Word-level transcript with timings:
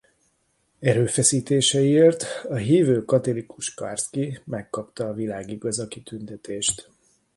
Erőfeszítéseiért 0.79 2.45
a 2.49 2.55
hívő 2.55 3.01
katolikus 3.05 3.73
Karski 3.73 4.39
megkapta 4.45 5.05
a 5.07 5.13
Világ 5.13 5.51
Igaza 5.51 5.87
kitüntetést. 5.87 6.89